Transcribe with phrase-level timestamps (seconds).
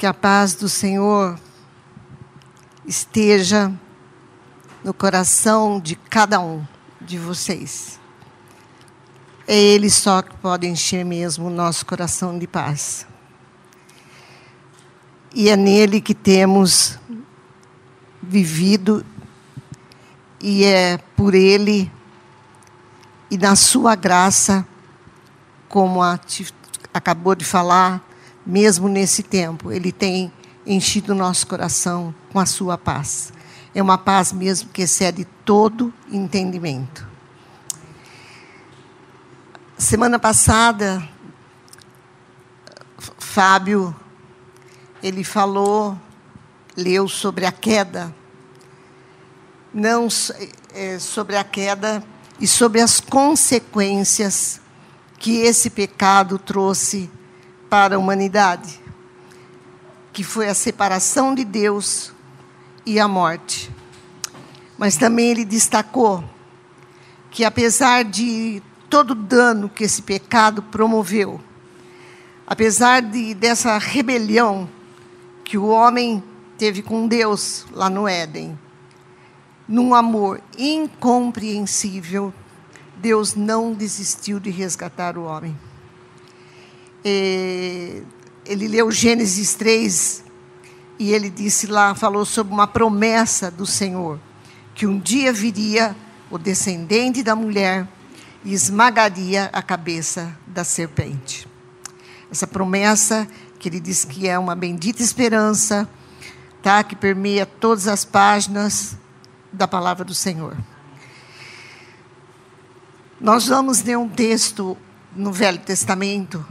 [0.00, 1.38] Que a paz do Senhor
[2.86, 3.70] esteja
[4.82, 6.66] no coração de cada um
[6.98, 8.00] de vocês.
[9.46, 13.06] É Ele só que pode encher mesmo o nosso coração de paz.
[15.34, 16.98] E é nele que temos
[18.22, 19.04] vivido,
[20.40, 21.92] e é por Ele
[23.30, 24.66] e na Sua graça,
[25.68, 26.18] como a,
[26.94, 28.02] acabou de falar,
[28.50, 30.32] mesmo nesse tempo, Ele tem
[30.66, 33.32] enchido o nosso coração com a Sua paz.
[33.72, 37.06] É uma paz mesmo que excede todo entendimento.
[39.78, 41.02] Semana passada,
[43.18, 43.94] Fábio,
[45.00, 45.96] ele falou,
[46.76, 48.14] leu sobre a queda,
[49.72, 50.08] não
[50.74, 52.02] é, sobre a queda
[52.40, 54.60] e sobre as consequências
[55.18, 57.08] que esse pecado trouxe
[57.70, 58.80] para a humanidade,
[60.12, 62.12] que foi a separação de Deus
[62.84, 63.70] e a morte.
[64.76, 66.24] Mas também ele destacou
[67.30, 71.40] que, apesar de todo o dano que esse pecado promoveu,
[72.44, 74.68] apesar de, dessa rebelião
[75.44, 76.22] que o homem
[76.58, 78.58] teve com Deus lá no Éden,
[79.68, 82.34] num amor incompreensível,
[82.96, 85.56] Deus não desistiu de resgatar o homem.
[87.04, 90.24] Ele leu Gênesis 3
[90.98, 94.20] e ele disse lá, falou sobre uma promessa do Senhor,
[94.74, 95.96] que um dia viria
[96.30, 97.88] o descendente da mulher
[98.44, 101.48] e esmagaria a cabeça da serpente.
[102.30, 103.26] Essa promessa
[103.58, 105.88] que ele diz que é uma bendita esperança,
[106.62, 106.84] tá?
[106.84, 108.96] Que permeia todas as páginas
[109.52, 110.56] da palavra do Senhor.
[113.20, 114.78] Nós vamos ler um texto
[115.14, 116.46] no Velho Testamento.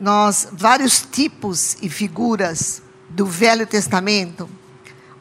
[0.00, 4.48] Nós vários tipos e figuras do Velho Testamento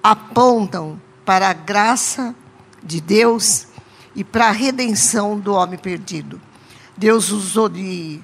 [0.01, 2.35] apontam para a graça
[2.81, 3.67] de Deus
[4.15, 6.41] e para a redenção do homem perdido.
[6.97, 8.19] Deus usou de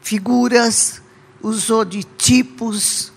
[0.00, 1.02] figuras,
[1.42, 3.12] usou de tipos,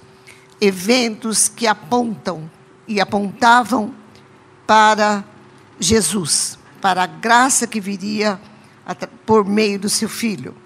[0.59, 2.49] eventos que apontam
[2.87, 3.93] e apontavam
[4.65, 5.23] para
[5.79, 8.39] Jesus, para a graça que viria
[9.25, 10.62] por meio do seu filho.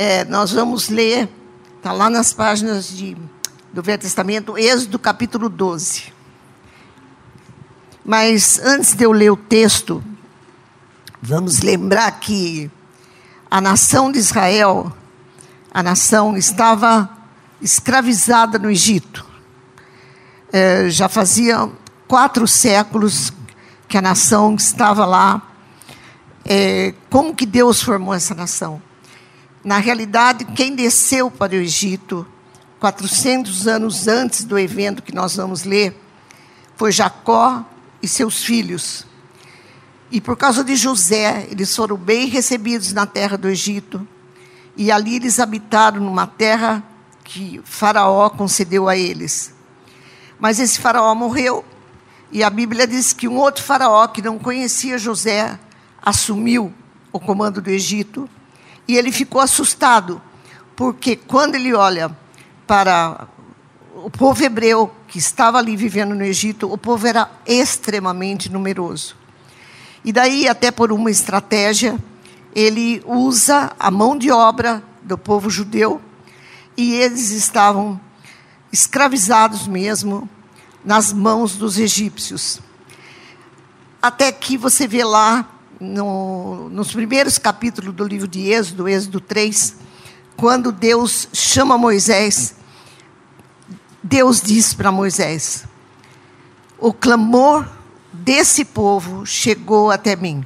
[0.00, 1.28] É, nós vamos ler,
[1.76, 3.16] está lá nas páginas de
[3.72, 6.12] do Velho Testamento, Êxodo capítulo 12.
[8.04, 10.00] Mas antes de eu ler o texto,
[11.20, 12.70] vamos lembrar que
[13.50, 14.92] a nação de Israel,
[15.74, 17.10] a nação estava
[17.60, 19.26] escravizada no Egito.
[20.52, 21.68] É, já fazia
[22.06, 23.32] quatro séculos
[23.88, 25.42] que a nação estava lá.
[26.44, 28.80] É, como que Deus formou essa nação?
[29.68, 32.26] Na realidade, quem desceu para o Egito
[32.80, 35.94] 400 anos antes do evento que nós vamos ler,
[36.74, 37.62] foi Jacó
[38.02, 39.06] e seus filhos.
[40.10, 44.08] E por causa de José, eles foram bem recebidos na terra do Egito.
[44.74, 46.82] E ali eles habitaram numa terra
[47.22, 49.52] que Faraó concedeu a eles.
[50.40, 51.62] Mas esse Faraó morreu.
[52.32, 55.60] E a Bíblia diz que um outro Faraó, que não conhecia José,
[56.00, 56.72] assumiu
[57.12, 58.30] o comando do Egito.
[58.88, 60.20] E ele ficou assustado,
[60.74, 62.16] porque quando ele olha
[62.66, 63.28] para
[63.94, 69.14] o povo hebreu que estava ali vivendo no Egito, o povo era extremamente numeroso.
[70.04, 71.98] E daí, até por uma estratégia,
[72.54, 76.00] ele usa a mão de obra do povo judeu
[76.76, 78.00] e eles estavam
[78.72, 80.28] escravizados mesmo
[80.84, 82.60] nas mãos dos egípcios.
[84.00, 85.48] Até que você vê lá,
[85.80, 89.76] no, nos primeiros capítulos do livro de Êxodo, Êxodo 3,
[90.36, 92.56] quando Deus chama Moisés
[94.02, 95.64] Deus disse para Moisés:
[96.78, 97.68] O clamor
[98.12, 100.44] desse povo chegou até mim.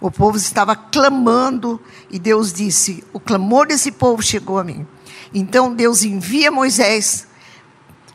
[0.00, 4.86] O povo estava clamando e Deus disse: O clamor desse povo chegou a mim.
[5.32, 7.26] Então Deus envia Moisés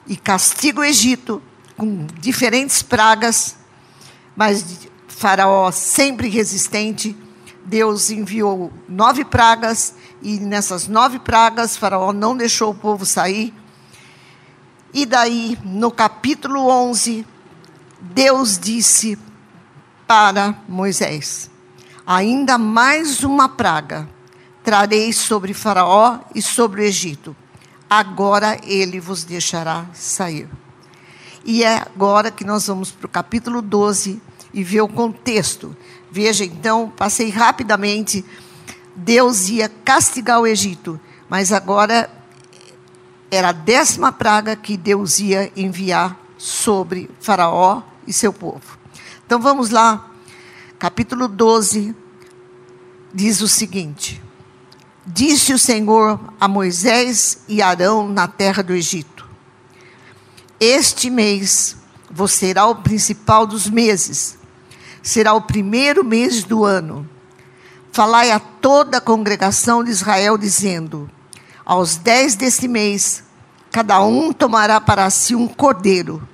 [0.07, 1.41] e castiga o Egito
[1.77, 3.55] com diferentes pragas,
[4.35, 4.87] mas
[5.23, 7.15] Faraó sempre resistente.
[7.63, 13.53] Deus enviou nove pragas e nessas nove pragas Faraó não deixou o povo sair
[14.93, 17.25] e daí, no capítulo 11,
[18.01, 19.17] Deus disse
[20.05, 21.49] para Moisés:
[22.05, 24.09] Ainda mais uma praga
[24.61, 27.33] trarei sobre Faraó e sobre o Egito.
[27.89, 30.49] Agora ele vos deixará sair.
[31.45, 34.21] E é agora que nós vamos para o capítulo 12
[34.53, 35.75] e ver o contexto.
[36.11, 38.23] Veja, então, passei rapidamente.
[38.95, 42.09] Deus ia castigar o Egito, mas agora
[43.31, 48.77] era a décima praga que Deus ia enviar sobre Faraó e seu povo.
[49.25, 50.11] Então vamos lá,
[50.77, 51.95] capítulo 12,
[53.11, 54.21] diz o seguinte:
[55.05, 59.27] Disse o Senhor a Moisés e Arão na terra do Egito:
[60.59, 61.75] Este mês
[62.11, 64.37] vos será o principal dos meses,
[65.03, 67.07] será o primeiro mês do ano.
[67.91, 71.09] Falai a toda a congregação de Israel, dizendo:
[71.63, 73.23] Aos dez deste mês,
[73.69, 76.25] cada um tomará para si um cordeiro,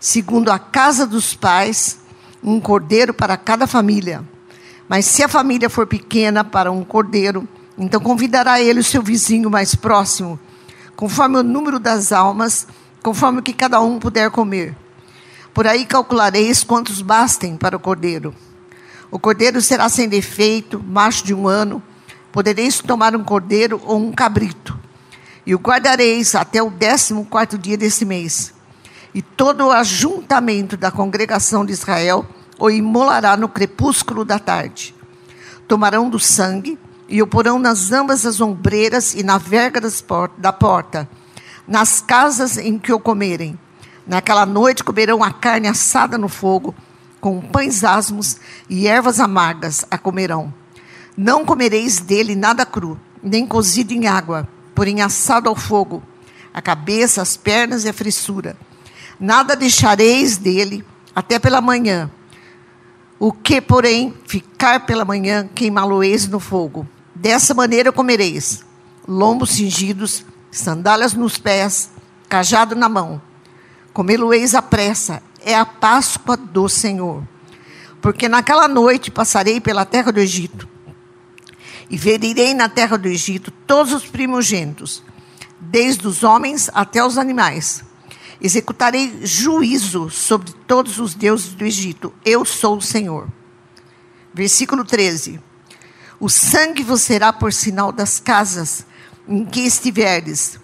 [0.00, 2.00] segundo a casa dos pais,
[2.42, 4.24] um cordeiro para cada família.
[4.88, 9.50] Mas se a família for pequena para um cordeiro, então convidará ele o seu vizinho
[9.50, 10.38] mais próximo,
[10.96, 12.66] conforme o número das almas,
[13.02, 14.74] conforme o que cada um puder comer.
[15.54, 18.34] Por aí calculareis quantos bastem para o cordeiro.
[19.08, 21.80] O cordeiro será sem defeito, macho de um ano.
[22.32, 24.76] Podereis tomar um cordeiro ou um cabrito.
[25.46, 28.52] E o guardareis até o décimo quarto dia desse mês.
[29.14, 32.26] E todo o ajuntamento da congregação de Israel
[32.58, 34.92] o imolará no crepúsculo da tarde.
[35.68, 36.76] Tomarão do sangue
[37.08, 39.80] e o porão nas ambas as ombreiras e na verga
[40.36, 41.08] da porta,
[41.68, 43.56] nas casas em que o comerem
[44.06, 46.74] Naquela noite comerão a carne assada no fogo,
[47.20, 48.36] com pães asmos
[48.68, 50.52] e ervas amargas a comerão.
[51.16, 56.02] Não comereis dele nada cru, nem cozido em água, porém assado ao fogo,
[56.52, 58.56] a cabeça, as pernas e a frissura.
[59.18, 60.84] Nada deixareis dele
[61.14, 62.10] até pela manhã.
[63.18, 66.86] O que, porém, ficar pela manhã, queimá-lo-eis no fogo.
[67.14, 68.62] Dessa maneira comereis:
[69.08, 71.90] lombos cingidos, sandálias nos pés,
[72.28, 73.22] cajado na mão
[73.94, 77.22] comê-lo-eis à pressa, é a Páscoa do Senhor.
[78.02, 80.68] Porque naquela noite passarei pela terra do Egito,
[81.88, 85.02] e verirei na terra do Egito todos os primogênitos,
[85.60, 87.84] desde os homens até os animais.
[88.40, 92.12] Executarei juízo sobre todos os deuses do Egito.
[92.24, 93.28] Eu sou o Senhor.
[94.34, 95.40] Versículo 13.
[96.18, 98.84] O sangue vos será por sinal das casas
[99.28, 100.58] em que estiverdes.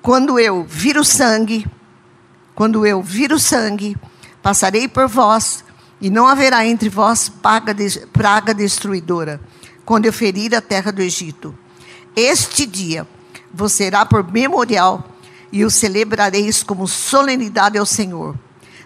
[0.00, 1.66] Quando eu vir o sangue,
[2.60, 3.96] quando eu vir o sangue,
[4.42, 5.64] passarei por vós,
[5.98, 7.32] e não haverá entre vós
[8.12, 9.40] praga destruidora,
[9.82, 11.56] quando eu ferir a terra do Egito.
[12.14, 13.08] Este dia
[13.50, 15.08] vos será por memorial,
[15.50, 18.36] e o celebrareis como solenidade ao Senhor.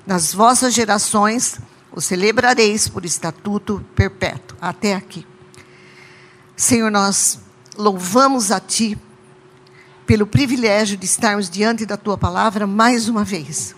[0.06, 1.58] Nas vossas gerações
[1.90, 4.56] o celebrareis por estatuto perpétuo.
[4.60, 5.26] Até aqui.
[6.54, 7.40] Senhor, nós
[7.76, 8.96] louvamos a Ti
[10.06, 13.74] pelo privilégio de estarmos diante da tua palavra mais uma vez.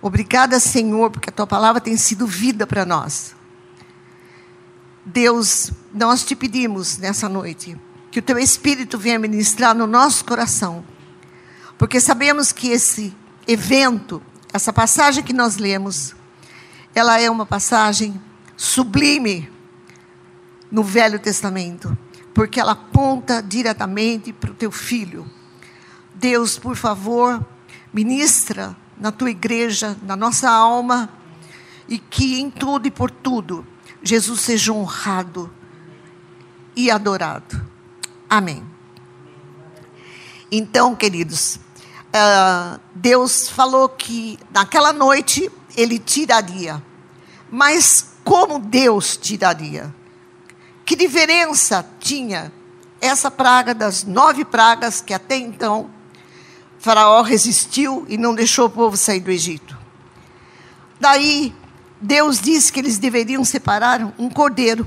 [0.00, 3.34] Obrigada, Senhor, porque a tua palavra tem sido vida para nós.
[5.04, 7.78] Deus, nós te pedimos nessa noite
[8.10, 10.84] que o teu Espírito venha ministrar no nosso coração,
[11.78, 13.14] porque sabemos que esse
[13.46, 14.22] evento,
[14.52, 16.14] essa passagem que nós lemos,
[16.94, 18.20] ela é uma passagem
[18.56, 19.50] sublime
[20.70, 21.96] no Velho Testamento
[22.36, 25.26] porque ela aponta diretamente para o teu filho.
[26.12, 27.42] Deus, por favor,
[27.90, 31.08] ministra na tua igreja, na nossa alma,
[31.88, 33.66] e que em tudo e por tudo
[34.02, 35.50] Jesus seja honrado
[36.76, 37.66] e adorado.
[38.28, 38.62] Amém.
[40.52, 46.82] Então, queridos, uh, Deus falou que naquela noite ele tiraria.
[47.50, 49.95] Mas como Deus tiraria?
[50.86, 52.52] Que diferença tinha
[53.00, 55.90] essa praga das nove pragas que até então
[56.78, 59.76] Faraó resistiu e não deixou o povo sair do Egito?
[61.00, 61.52] Daí,
[62.00, 64.86] Deus disse que eles deveriam separar um cordeiro.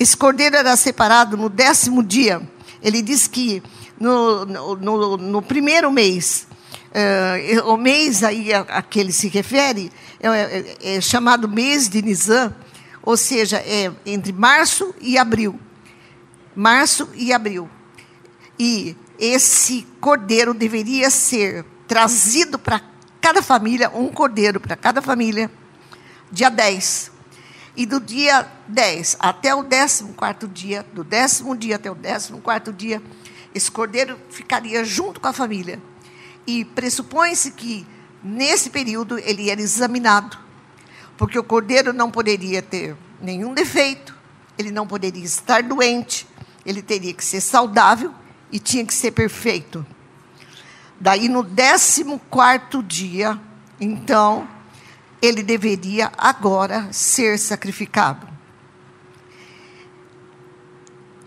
[0.00, 2.42] Esse cordeiro era separado no décimo dia.
[2.82, 3.62] Ele diz que
[4.00, 6.48] no, no, no primeiro mês,
[6.90, 11.88] uh, o mês aí a, a, que ele se refere, é, é, é chamado mês
[11.88, 12.52] de Nisan,
[13.06, 15.60] ou seja, é entre março e abril.
[16.56, 17.70] Março e abril.
[18.58, 22.82] E esse cordeiro deveria ser trazido para
[23.20, 25.48] cada família, um cordeiro para cada família,
[26.32, 27.12] dia 10.
[27.76, 33.00] E do dia 10 até o 14 dia, do décimo dia até o 14 dia,
[33.54, 35.80] esse cordeiro ficaria junto com a família.
[36.44, 37.86] E pressupõe-se que,
[38.22, 40.45] nesse período, ele era examinado
[41.16, 44.14] porque o cordeiro não poderia ter nenhum defeito,
[44.58, 46.26] ele não poderia estar doente,
[46.64, 48.12] ele teria que ser saudável
[48.50, 49.84] e tinha que ser perfeito.
[50.98, 53.38] Daí no 14 dia,
[53.80, 54.48] então,
[55.20, 58.26] ele deveria agora ser sacrificado.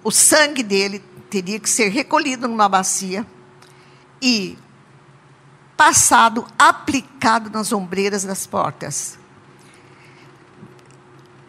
[0.03, 3.25] O sangue dele teria que ser recolhido numa bacia
[4.21, 4.57] e
[5.77, 9.18] passado, aplicado nas ombreiras das portas.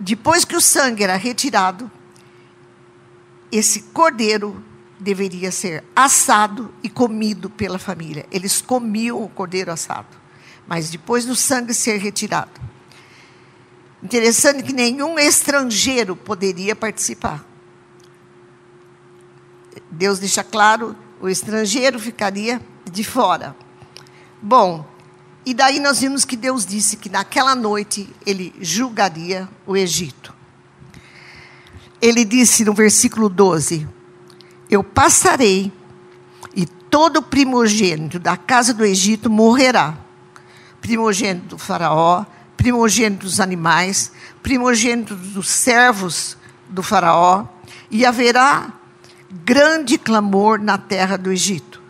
[0.02, 1.90] Depois que o sangue era retirado,
[3.52, 4.64] esse cordeiro
[4.99, 8.25] deveria ser assado e comido pela família.
[8.30, 10.09] Eles comiam o cordeiro assado,
[10.66, 12.50] mas depois do sangue ser retirado.
[14.02, 17.45] Interessante que nenhum estrangeiro poderia participar.
[19.90, 22.59] Deus deixa claro, o estrangeiro ficaria
[22.90, 23.54] de fora.
[24.40, 24.88] Bom,
[25.44, 30.35] e daí nós vimos que Deus disse que naquela noite ele julgaria o Egito.
[32.00, 33.88] Ele disse no versículo 12:
[34.68, 35.73] Eu passarei
[36.54, 39.97] e todo primogênito da casa do Egito morrerá.
[40.80, 42.25] Primogênito do Faraó,
[42.56, 46.37] primogênito dos animais, primogênito dos servos
[46.68, 47.47] do Faraó,
[47.90, 48.73] e haverá
[49.44, 51.82] grande clamor na terra do Egito.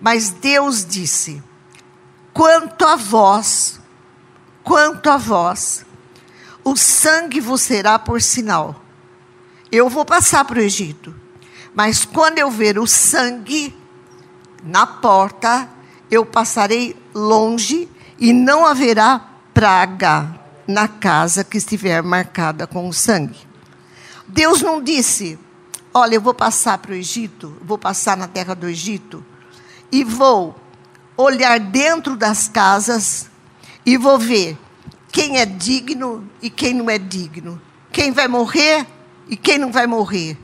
[0.00, 1.42] Mas Deus disse:
[2.36, 3.80] Quanto a vós,
[4.62, 5.86] quanto a vós,
[6.62, 8.78] o sangue vos será por sinal.
[9.72, 11.14] Eu vou passar para o Egito,
[11.74, 13.74] mas quando eu ver o sangue
[14.62, 15.66] na porta,
[16.10, 17.88] eu passarei longe
[18.18, 19.18] e não haverá
[19.54, 20.38] praga
[20.68, 23.48] na casa que estiver marcada com o sangue.
[24.28, 25.38] Deus não disse,
[25.94, 29.24] olha, eu vou passar para o Egito, vou passar na terra do Egito
[29.90, 30.65] e vou
[31.16, 33.28] olhar dentro das casas
[33.84, 34.58] e vou ver
[35.10, 38.86] quem é digno e quem não é digno, quem vai morrer
[39.28, 40.36] e quem não vai morrer.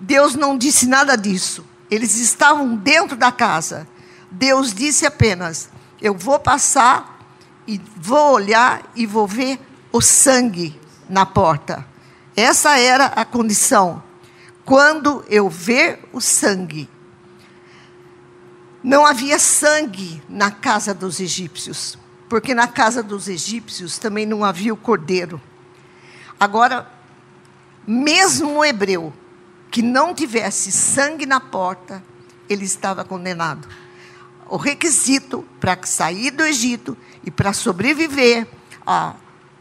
[0.00, 1.64] Deus não disse nada disso.
[1.90, 3.88] Eles estavam dentro da casa.
[4.30, 7.18] Deus disse apenas: Eu vou passar
[7.66, 9.58] e vou olhar e vou ver
[9.90, 10.78] o sangue
[11.08, 11.86] na porta.
[12.36, 14.02] Essa era a condição.
[14.64, 16.88] Quando eu ver o sangue,
[18.82, 24.72] não havia sangue na casa dos egípcios, porque na casa dos egípcios também não havia
[24.72, 25.40] o cordeiro.
[26.38, 26.90] Agora,
[27.86, 29.12] mesmo o hebreu
[29.70, 32.02] que não tivesse sangue na porta,
[32.48, 33.68] ele estava condenado.
[34.48, 38.46] O requisito para sair do Egito e para sobreviver
[38.86, 39.16] ao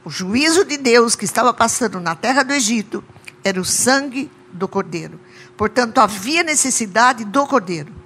[0.05, 3.03] juízo de Deus que estava passando na terra do Egito
[3.43, 5.19] era o sangue do cordeiro.
[5.57, 7.96] Portanto, havia necessidade do cordeiro.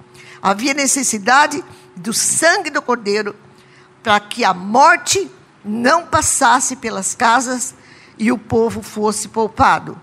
[0.42, 3.36] Havia necessidade do sangue do cordeiro
[4.02, 5.30] para que a morte
[5.64, 7.76] não passasse pelas casas
[8.18, 10.00] e o povo fosse poupado.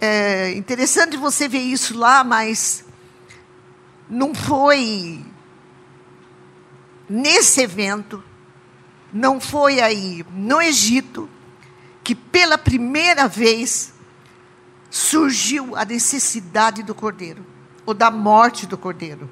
[0.00, 2.82] É interessante você ver isso lá, mas
[4.08, 5.22] não foi
[7.06, 8.24] nesse evento,
[9.12, 11.28] não foi aí no Egito,
[12.02, 13.92] que pela primeira vez
[14.88, 17.49] surgiu a necessidade do cordeiro
[17.84, 19.30] ou da morte do cordeiro.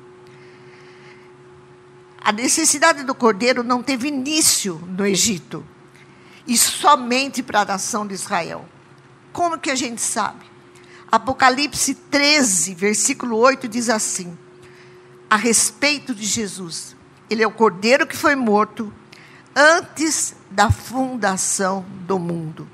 [2.21, 5.65] A necessidade do cordeiro não teve início no Egito,
[6.47, 8.69] e somente para a nação de Israel.
[9.33, 10.45] Como que a gente sabe?
[11.11, 14.37] Apocalipse 13, versículo 8 diz assim:
[15.29, 16.97] a respeito de Jesus.
[17.29, 18.93] Ele é o cordeiro que foi morto
[19.55, 22.69] antes da fundação do mundo.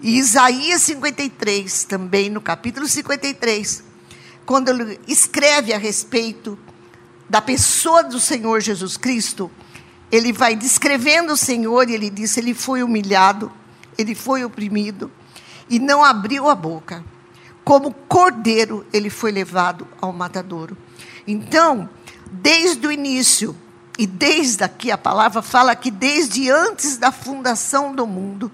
[0.00, 3.82] E Isaías 53, também no capítulo 53,
[4.46, 6.58] quando ele escreve a respeito
[7.28, 9.50] da pessoa do Senhor Jesus Cristo,
[10.12, 13.50] ele vai descrevendo o Senhor e ele diz: ele foi humilhado,
[13.96, 15.10] ele foi oprimido
[15.68, 17.04] e não abriu a boca.
[17.64, 20.76] Como cordeiro, ele foi levado ao matadouro.
[21.26, 21.88] Então,
[22.30, 23.56] desde o início,
[23.98, 28.52] e desde aqui a palavra fala que desde antes da fundação do mundo,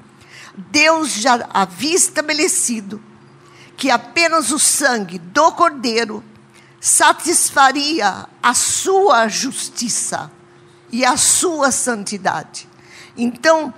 [0.56, 3.02] Deus já havia estabelecido
[3.80, 6.22] que apenas o sangue do cordeiro
[6.78, 10.30] satisfaria a sua justiça
[10.92, 12.68] e a sua santidade.
[13.16, 13.72] Então,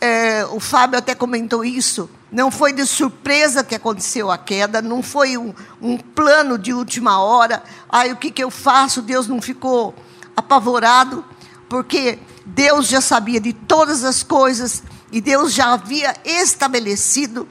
[0.00, 2.08] é, o Fábio até comentou isso.
[2.30, 5.52] Não foi de surpresa que aconteceu a queda, não foi um,
[5.82, 7.64] um plano de última hora.
[7.88, 9.02] Ai, o que, que eu faço?
[9.02, 9.92] Deus não ficou
[10.36, 11.24] apavorado,
[11.68, 17.48] porque Deus já sabia de todas as coisas e Deus já havia estabelecido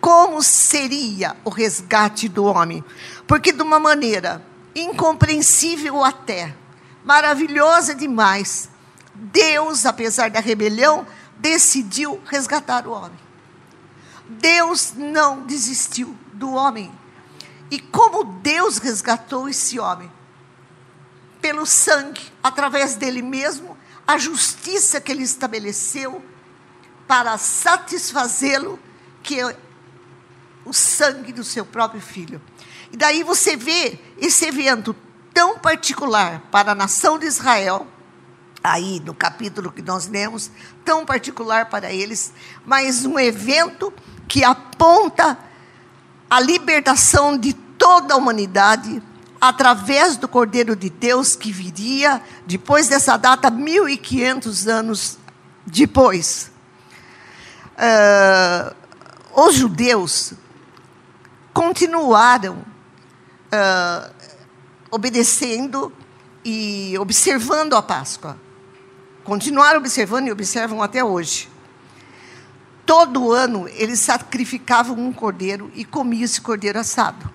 [0.00, 2.82] como seria o resgate do homem.
[3.26, 6.54] Porque, de uma maneira incompreensível até,
[7.04, 8.70] maravilhosa demais,
[9.14, 13.18] Deus, apesar da rebelião, decidiu resgatar o homem.
[14.28, 16.90] Deus não desistiu do homem.
[17.70, 20.10] E como Deus resgatou esse homem?
[21.40, 23.76] Pelo sangue, através dele mesmo,
[24.06, 26.22] a justiça que ele estabeleceu
[27.06, 28.78] para satisfazê-lo,
[29.22, 29.36] que
[30.64, 32.40] o sangue do seu próprio filho.
[32.92, 34.94] E daí você vê esse evento
[35.32, 37.86] tão particular para a nação de Israel,
[38.62, 40.50] aí no capítulo que nós lemos,
[40.84, 42.32] tão particular para eles,
[42.66, 43.92] mas um evento
[44.28, 45.38] que aponta
[46.28, 49.02] a libertação de toda a humanidade
[49.40, 55.18] através do Cordeiro de Deus que viria depois dessa data, 1500 anos
[55.64, 56.50] depois.
[57.76, 58.74] Uh,
[59.34, 60.34] os judeus
[61.60, 62.64] continuaram
[63.52, 64.10] uh,
[64.90, 65.92] obedecendo
[66.42, 68.38] e observando a Páscoa.
[69.22, 71.50] Continuaram observando e observam até hoje.
[72.86, 77.30] Todo ano eles sacrificavam um cordeiro e comiam esse cordeiro assado.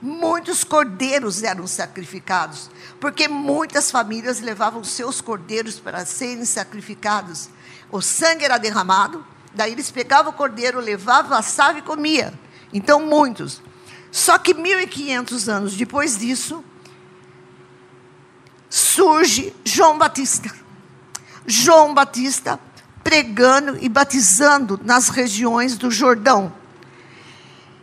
[0.00, 7.50] Muitos cordeiros eram sacrificados, porque muitas famílias levavam seus cordeiros para serem sacrificados.
[7.92, 9.22] O sangue era derramado,
[9.54, 12.32] daí eles pegavam o cordeiro, levavam, assavam e comia.
[12.72, 13.62] Então muitos.
[14.10, 16.64] Só que 1500 anos depois disso,
[18.68, 20.54] surge João Batista.
[21.46, 22.60] João Batista
[23.02, 26.52] pregando e batizando nas regiões do Jordão.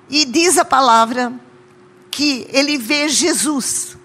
[0.09, 1.33] E diz a palavra
[2.11, 3.97] que ele vê Jesus.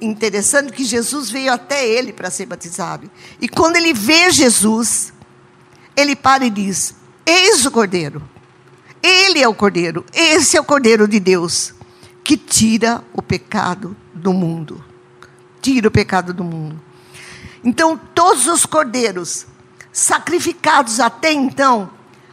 [0.00, 3.08] Interessante que Jesus veio até ele para ser batizado.
[3.40, 5.12] E quando ele vê Jesus,
[5.96, 6.94] ele para e diz:
[7.24, 8.31] Eis o Cordeiro.
[9.02, 10.04] Ele é o Cordeiro.
[10.12, 11.74] Esse é o Cordeiro de Deus
[12.22, 14.82] que tira o pecado do mundo.
[15.60, 16.80] Tira o pecado do mundo.
[17.64, 19.46] Então, todos os cordeiros
[19.92, 21.90] sacrificados até então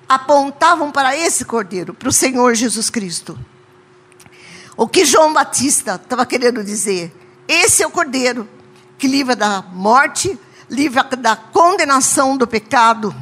[0.08, 3.38] apontavam para esse cordeiro, para o Senhor Jesus Cristo.
[4.76, 7.14] O que João Batista estava querendo dizer?
[7.48, 8.48] Esse é o cordeiro
[8.98, 13.14] que livra da morte, livra da condenação do pecado.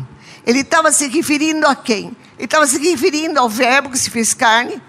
[0.46, 2.16] Ele estava se referindo a quem?
[2.38, 4.82] Ele estava se referindo ao Verbo que se fez carne,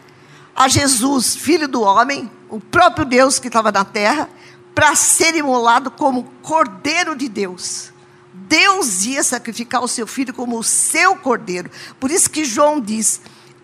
[0.55, 4.29] a Jesus, filho do homem, o próprio Deus que estava na terra,
[4.75, 7.93] para ser imolado como cordeiro de Deus.
[8.33, 11.71] Deus ia sacrificar o seu filho como o seu cordeiro.
[11.99, 13.21] Por isso que João diz: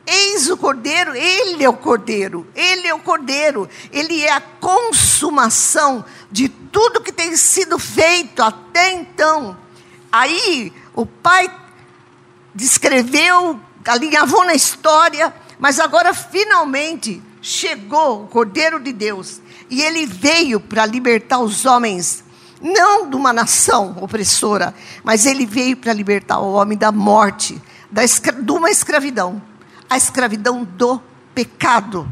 [0.07, 6.05] Eis o cordeiro, ele é o cordeiro, ele é o cordeiro, ele é a consumação
[6.31, 9.57] de tudo que tem sido feito até então.
[10.13, 11.51] Aí o pai
[12.55, 13.59] descreveu,
[13.93, 20.87] alinhavou na história, mas agora finalmente chegou o cordeiro de Deus e ele veio para
[20.87, 22.25] libertar os homens
[22.61, 28.03] não de uma nação opressora, mas ele veio para libertar o homem da morte, da
[28.05, 29.43] de uma escravidão
[29.89, 31.01] a escravidão do
[31.35, 32.11] pecado.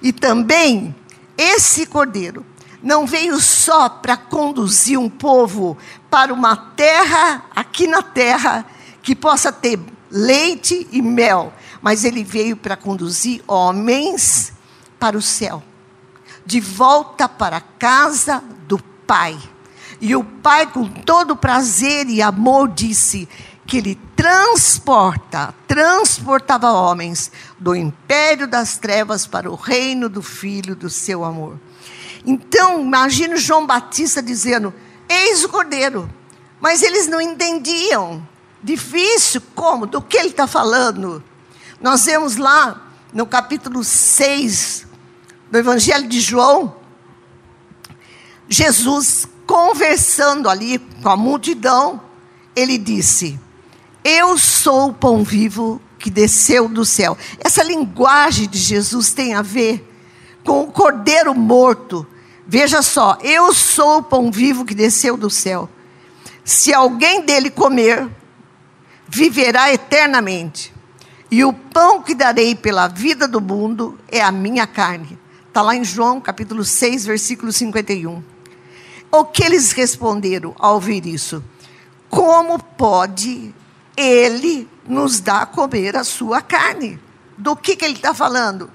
[0.00, 0.94] E também
[1.36, 2.44] esse cordeiro
[2.82, 5.76] não veio só para conduzir um povo
[6.08, 8.64] para uma terra, aqui na terra,
[9.02, 9.78] que possa ter
[10.10, 14.52] leite e mel, mas ele veio para conduzir homens
[14.98, 15.62] para o céu,
[16.44, 19.38] de volta para a casa do Pai.
[20.00, 23.28] E o Pai, com todo prazer e amor, disse:
[23.66, 30.88] que ele transporta, transportava homens do império das trevas para o reino do filho do
[30.88, 31.58] seu amor.
[32.24, 34.72] Então, imagine João Batista dizendo:
[35.08, 36.08] Eis o cordeiro.
[36.58, 38.26] Mas eles não entendiam.
[38.66, 39.86] Difícil, como?
[39.86, 41.22] Do que ele está falando?
[41.80, 44.84] Nós vemos lá no capítulo 6
[45.48, 46.74] do Evangelho de João,
[48.48, 52.00] Jesus conversando ali com a multidão,
[52.56, 53.38] ele disse:
[54.02, 57.16] eu sou o pão vivo que desceu do céu.
[57.38, 59.88] Essa linguagem de Jesus tem a ver
[60.44, 62.04] com o cordeiro morto.
[62.44, 65.68] Veja só, eu sou o pão vivo que desceu do céu.
[66.44, 68.08] Se alguém dele comer,
[69.16, 70.74] viverá eternamente.
[71.30, 75.18] E o pão que darei pela vida do mundo é a minha carne.
[75.48, 78.22] Está lá em João capítulo 6, versículo 51.
[79.10, 81.42] O que eles responderam ao ouvir isso?
[82.10, 83.54] Como pode
[83.96, 87.00] ele nos dá a comer a sua carne.
[87.38, 88.70] Do que, que ele está falando?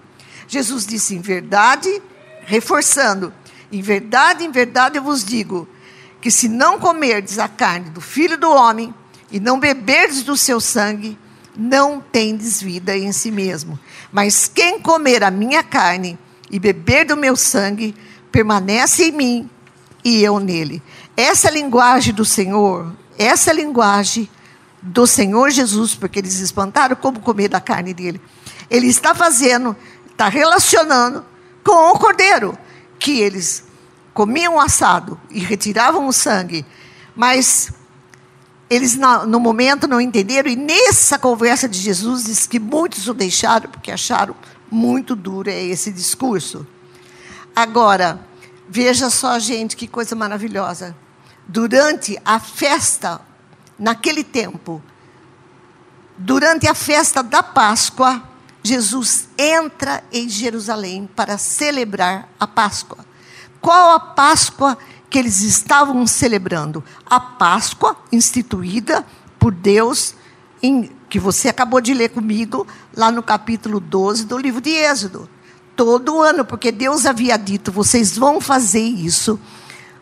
[0.48, 2.02] Jesus disse, em verdade,
[2.42, 3.32] reforçando,
[3.72, 5.70] em verdade, em verdade eu vos digo,
[6.20, 8.94] que se não comerdes a carne do Filho do Homem
[9.32, 11.18] e não beberdes do seu sangue,
[11.56, 13.80] não tendes vida em si mesmo.
[14.12, 16.18] Mas quem comer a minha carne
[16.50, 17.96] e beber do meu sangue,
[18.32, 19.50] permanece em mim
[20.04, 20.84] e eu nele.
[21.16, 24.30] Essa linguagem do Senhor, essa linguagem
[24.82, 28.20] do Senhor Jesus, porque eles espantaram como comer da carne dele.
[28.70, 29.76] Ele está fazendo,
[30.10, 31.24] está relacionando
[31.64, 32.58] com o cordeiro,
[33.00, 33.66] que eles
[34.14, 36.66] comiam assado e retiravam o sangue,
[37.16, 37.72] mas
[38.72, 43.70] eles no momento não entenderam, e nessa conversa de Jesus diz que muitos o deixaram
[43.70, 44.36] porque acharam
[44.72, 46.66] muito duro esse discurso.
[47.56, 48.20] Agora,
[48.74, 50.96] Veja só, gente, que coisa maravilhosa.
[51.46, 53.20] Durante a festa,
[53.78, 54.82] naquele tempo,
[56.18, 58.24] durante a festa da Páscoa,
[58.64, 63.06] Jesus entra em Jerusalém para celebrar a Páscoa.
[63.60, 64.78] Qual a Páscoa
[65.12, 66.82] que eles estavam celebrando?
[67.06, 69.06] A Páscoa instituída
[69.38, 70.16] por Deus,
[70.64, 75.30] em, que você acabou de ler comigo, lá no capítulo 12 do livro de Êxodo.
[75.76, 79.38] Todo ano, porque Deus havia dito: vocês vão fazer isso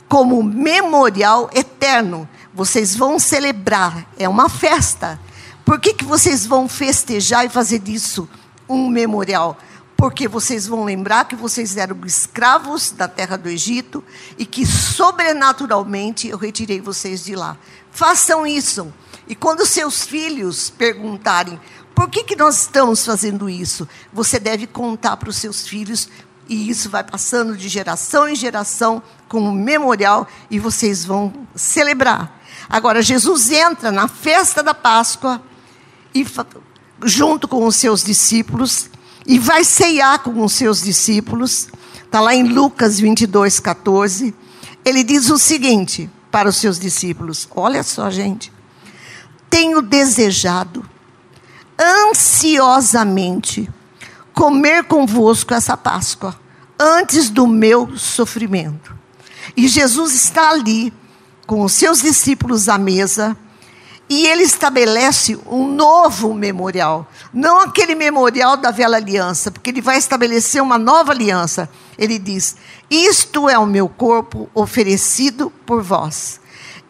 [0.08, 2.30] como memorial eterno.
[2.54, 5.19] Vocês vão celebrar, é uma festa.
[5.65, 8.30] Por que, que vocês vão festejar e fazer disso
[8.67, 9.58] um memorial,
[9.99, 14.01] porque vocês vão lembrar que vocês eram escravos da terra do Egito
[14.38, 17.57] e que sobrenaturalmente eu retirei vocês de lá.
[17.91, 18.93] Façam isso.
[19.27, 21.59] E quando seus filhos perguntarem
[21.93, 26.07] por que, que nós estamos fazendo isso, você deve contar para os seus filhos
[26.47, 32.39] e isso vai passando de geração em geração como memorial e vocês vão celebrar.
[32.69, 35.43] Agora, Jesus entra na festa da Páscoa
[36.15, 36.25] e
[37.03, 38.89] junto com os seus discípulos
[39.29, 41.67] e vai ceiar com os seus discípulos.
[42.03, 44.33] Está lá em Lucas 22, 14.
[44.83, 48.51] Ele diz o seguinte para os seus discípulos: Olha só, gente.
[49.47, 50.83] Tenho desejado
[51.79, 53.69] ansiosamente
[54.33, 56.35] comer convosco essa Páscoa,
[56.79, 58.95] antes do meu sofrimento.
[59.55, 60.91] E Jesus está ali,
[61.45, 63.37] com os seus discípulos à mesa
[64.10, 67.08] e ele estabelece um novo memorial.
[67.32, 71.69] Não aquele memorial da velha aliança, porque ele vai estabelecer uma nova aliança.
[71.98, 72.56] Ele diz:
[72.89, 76.41] Isto é o meu corpo oferecido por vós.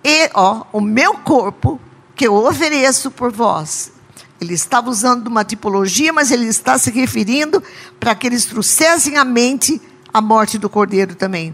[0.02, 1.80] E, ó, o meu corpo
[2.16, 3.92] que eu ofereço por vós.
[4.40, 7.62] Ele estava usando uma tipologia, mas ele está se referindo
[8.00, 9.82] para que eles trouxessem à mente
[10.14, 11.54] a morte do cordeiro também.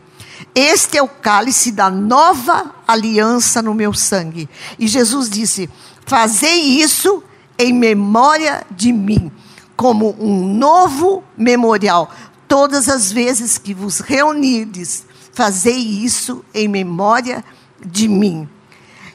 [0.55, 4.49] Este é o cálice da nova aliança no meu sangue.
[4.79, 5.69] E Jesus disse:
[6.05, 7.21] Fazei isso
[7.59, 9.29] em memória de mim,
[9.75, 12.09] como um novo memorial.
[12.47, 17.43] Todas as vezes que vos reunirdes, fazei isso em memória
[17.85, 18.47] de mim.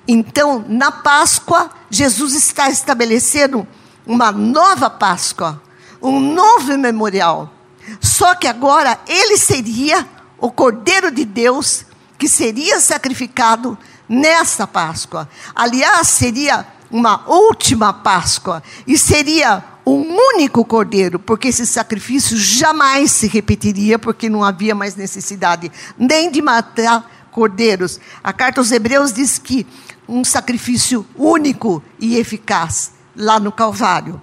[0.06, 3.66] Então, na Páscoa, Jesus está estabelecendo
[4.06, 5.62] uma nova Páscoa,
[6.02, 7.50] um novo memorial.
[7.98, 10.06] Só que agora ele seria
[10.40, 11.84] o Cordeiro de Deus
[12.18, 15.28] que seria sacrificado nessa Páscoa.
[15.54, 23.26] Aliás, seria uma última Páscoa e seria um único cordeiro, porque esse sacrifício jamais se
[23.26, 28.00] repetiria, porque não havia mais necessidade nem de matar cordeiros.
[28.22, 29.66] A carta aos Hebreus diz que
[30.08, 34.20] um sacrifício único e eficaz lá no Calvário.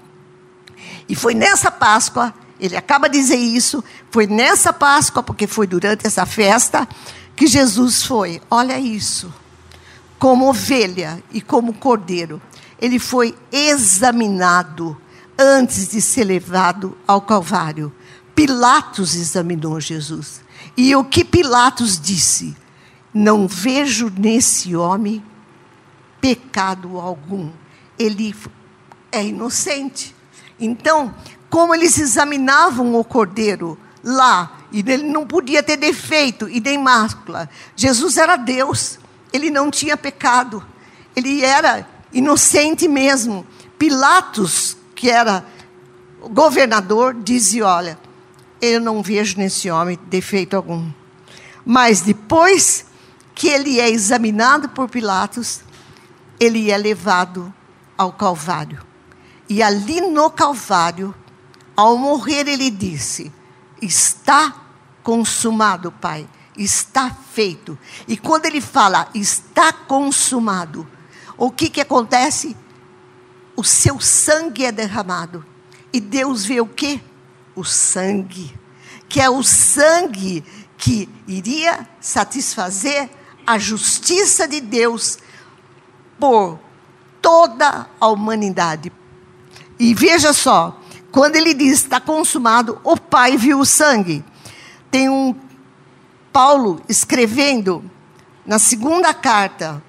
[1.10, 3.84] E foi nessa Páscoa ele acaba de dizer isso.
[4.12, 6.88] Foi nessa Páscoa, porque foi durante essa festa,
[7.36, 8.41] que Jesus foi.
[8.50, 9.34] Olha isso.
[10.17, 12.41] Como ovelha e como cordeiro.
[12.80, 15.00] Ele foi examinado
[15.38, 17.93] antes de ser levado ao Calvário.
[18.34, 20.41] Pilatos examinou Jesus.
[20.76, 22.56] E o que Pilatos disse?
[23.13, 25.24] Não vejo nesse homem
[26.22, 27.50] pecado algum.
[27.98, 28.36] Ele
[29.12, 30.15] é inocente.
[30.60, 31.13] Então,
[31.49, 37.49] como eles examinavam o cordeiro lá, e ele não podia ter defeito e nem mácula.
[37.75, 38.99] Jesus era Deus,
[39.31, 40.65] ele não tinha pecado,
[41.15, 43.45] ele era inocente mesmo.
[43.77, 45.45] Pilatos, que era
[46.31, 47.99] governador, dizia: Olha,
[48.62, 50.91] eu não vejo nesse homem defeito algum.
[51.65, 52.86] Mas depois
[53.36, 55.62] que ele é examinado por Pilatos,
[56.39, 57.53] ele é levado
[57.97, 58.81] ao Calvário.
[59.49, 61.13] E ali no Calvário,
[61.78, 63.32] ao morrer, ele disse:
[63.80, 64.66] Está
[65.04, 67.78] consumado, Pai, está feito.
[68.08, 70.88] E quando ele fala, está consumado,
[71.38, 72.58] o que, que acontece?
[73.56, 75.46] O seu sangue é derramado.
[75.94, 77.00] E Deus vê o que?
[77.56, 78.54] O sangue.
[79.08, 80.44] Que é o sangue
[80.78, 83.10] que iria satisfazer
[83.46, 85.18] a justiça de Deus
[86.20, 86.60] por
[87.22, 88.92] toda a humanidade.
[89.80, 90.80] E veja só,
[91.17, 94.23] quando ele diz está consumado, o Pai viu o sangue.
[94.91, 95.34] Tem um
[96.32, 97.84] Paulo escrevendo
[98.45, 99.82] na segunda carta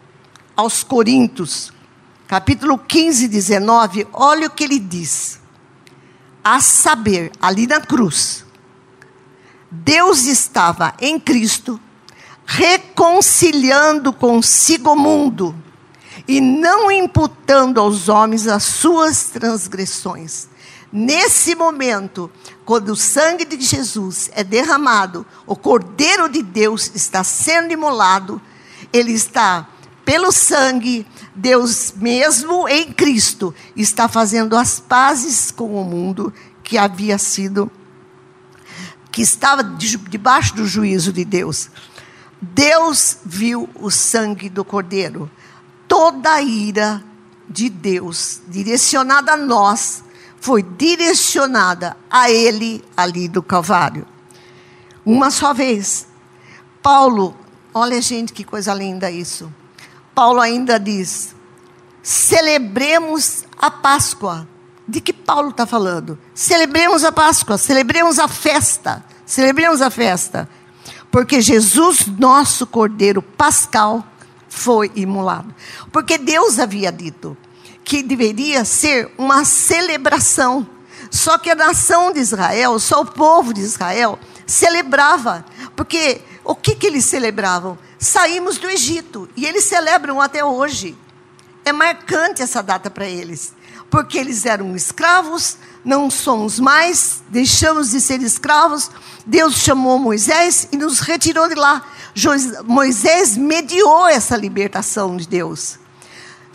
[0.56, 1.70] aos Coríntios,
[2.26, 5.38] capítulo 15, 19, olha o que ele diz.
[6.42, 8.42] A saber, ali na cruz,
[9.70, 11.78] Deus estava em Cristo
[12.46, 15.54] reconciliando consigo o mundo
[16.26, 20.48] e não imputando aos homens as suas transgressões
[20.92, 22.30] Nesse momento,
[22.64, 28.40] quando o sangue de Jesus é derramado, o Cordeiro de Deus está sendo imolado,
[28.90, 29.68] ele está,
[30.04, 36.32] pelo sangue, Deus mesmo em Cristo, está fazendo as pazes com o mundo
[36.64, 37.70] que havia sido,
[39.12, 41.68] que estava debaixo do juízo de Deus.
[42.40, 45.30] Deus viu o sangue do Cordeiro.
[45.86, 47.04] Toda a ira
[47.48, 50.04] de Deus direcionada a nós
[50.40, 54.06] foi direcionada a Ele ali do Calvário.
[55.04, 56.06] Uma só vez.
[56.82, 57.36] Paulo,
[57.72, 59.52] olha gente que coisa linda isso.
[60.14, 61.34] Paulo ainda diz:
[62.02, 64.48] celebremos a Páscoa.
[64.86, 66.18] De que Paulo está falando?
[66.34, 70.48] Celebremos a Páscoa, celebremos a festa, celebremos a festa.
[71.10, 74.02] Porque Jesus, nosso Cordeiro Pascal,
[74.48, 75.54] foi imolado.
[75.92, 77.36] Porque Deus havia dito
[77.88, 80.68] que deveria ser uma celebração.
[81.10, 85.42] Só que a nação de Israel, só o povo de Israel, celebrava.
[85.74, 87.78] Porque o que, que eles celebravam?
[87.98, 89.26] Saímos do Egito.
[89.34, 90.98] E eles celebram até hoje.
[91.64, 93.54] É marcante essa data para eles.
[93.88, 98.90] Porque eles eram escravos, não somos mais, deixamos de ser escravos.
[99.24, 101.82] Deus chamou Moisés e nos retirou de lá.
[102.66, 105.78] Moisés mediou essa libertação de Deus.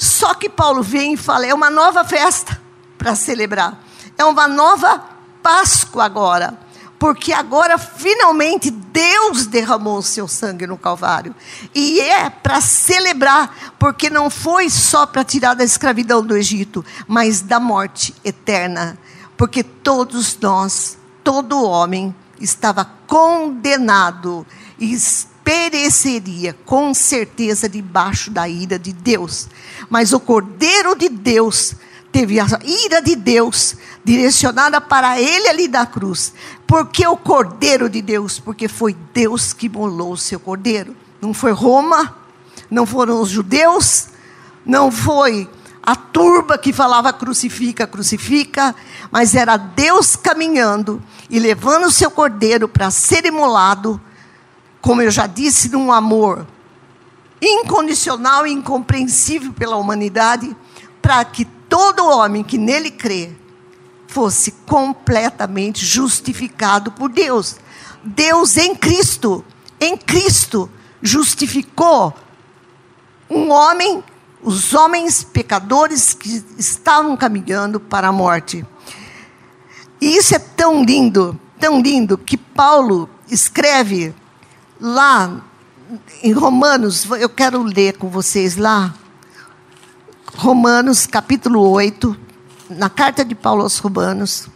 [0.04, 2.62] Só que Paulo vem e fala: é uma nova festa
[2.98, 3.82] para celebrar,
[4.18, 5.02] é uma nova
[5.42, 6.60] Páscoa agora,
[7.00, 11.34] porque agora finalmente Deus derramou o seu sangue no Calvário,
[11.74, 17.40] e é para celebrar, porque não foi só para tirar da escravidão do Egito, mas
[17.40, 18.98] da morte eterna,
[19.38, 24.46] porque todos nós, todo homem, estava condenado
[24.78, 24.98] e
[25.54, 29.48] pereceria com certeza debaixo da ira de Deus.
[29.88, 31.76] Mas o Cordeiro de Deus
[32.12, 36.34] teve a ira de Deus direcionada para ele ali da cruz.
[36.66, 38.40] Porque o Cordeiro de Deus?
[38.40, 40.96] Porque foi Deus que molou o seu Cordeiro.
[41.22, 42.18] Não foi Roma,
[42.70, 44.08] não foram os judeus,
[44.66, 45.48] não foi
[45.84, 48.74] a turba que falava crucifica, crucifica,
[49.12, 54.02] mas era Deus caminhando e levando o seu cordeiro para ser imolado
[54.84, 56.46] como eu já disse, num amor
[57.42, 60.54] incondicional e incompreensível pela humanidade,
[61.02, 63.32] para que todo homem que nele crê
[64.08, 67.56] fosse completamente justificado por Deus.
[68.04, 69.44] Deus em Cristo,
[69.80, 70.70] em Cristo,
[71.02, 72.14] justificou
[73.30, 74.04] um homem,
[74.42, 78.66] os homens pecadores que estavam caminhando para a morte.
[80.02, 84.14] E isso é tão lindo, tão lindo, que Paulo escreve
[84.84, 85.42] lá
[86.22, 88.94] em Romanos, eu quero ler com vocês lá,
[90.36, 92.18] Romanos capítulo 8,
[92.70, 94.50] na carta de Paulo aos Romanos,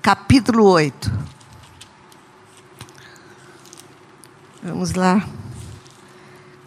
[0.00, 1.26] capítulo 8.
[4.62, 5.24] Vamos lá.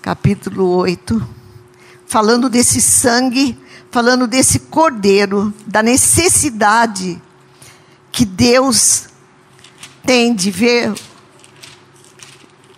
[0.02, 1.28] Capítulo 8.
[2.06, 3.60] Falando desse sangue,
[3.92, 7.22] falando desse cordeiro, da necessidade
[8.12, 9.10] que Deus
[10.06, 10.94] tem de ver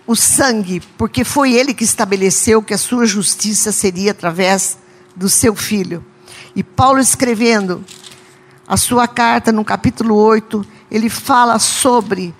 [0.06, 4.78] o sangue, porque foi ele que estabeleceu que a sua justiça seria através
[5.14, 6.04] do seu filho.
[6.54, 7.84] E Paulo escrevendo
[8.66, 12.34] a sua carta no capítulo 8, ele fala sobre